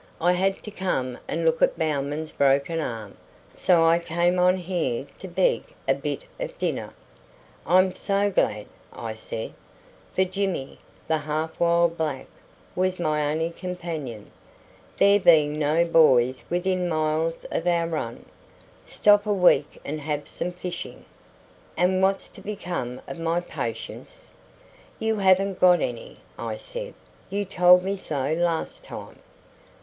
"I 0.19 0.31
had 0.31 0.63
to 0.63 0.71
come 0.71 1.19
and 1.27 1.45
look 1.45 1.61
at 1.61 1.77
Bowman's 1.77 2.31
broken 2.31 2.79
arm, 2.79 3.15
so 3.53 3.85
I 3.85 3.99
came 3.99 4.39
on 4.39 4.57
here 4.57 5.05
to 5.19 5.27
beg 5.27 5.61
a 5.87 5.93
bit 5.93 6.23
of 6.39 6.57
dinner." 6.57 6.95
"I'm 7.67 7.93
so 7.93 8.31
glad!" 8.31 8.65
I 8.91 9.13
said: 9.13 9.53
for 10.15 10.25
Jimmy, 10.25 10.79
the 11.07 11.19
half 11.19 11.59
wild 11.59 11.99
black, 11.99 12.25
was 12.75 12.99
my 12.99 13.31
only 13.31 13.51
companion, 13.51 14.31
there 14.97 15.19
being 15.19 15.59
no 15.59 15.85
boys 15.85 16.43
within 16.49 16.89
miles 16.89 17.45
of 17.51 17.67
our 17.67 17.85
run; 17.85 18.25
"stop 18.83 19.27
a 19.27 19.31
week 19.35 19.79
and 19.85 20.01
have 20.01 20.27
some 20.27 20.51
fishing." 20.51 21.05
"And 21.77 22.01
what's 22.01 22.27
to 22.29 22.41
become 22.41 23.01
of 23.07 23.19
my 23.19 23.39
patients?" 23.39 24.31
"You 24.97 25.17
haven't 25.17 25.59
got 25.59 25.79
any," 25.79 26.17
I 26.39 26.57
said. 26.57 26.95
"You 27.29 27.45
told 27.45 27.83
me 27.83 27.95
so 27.95 28.33
last 28.33 28.83
time." 28.83 29.19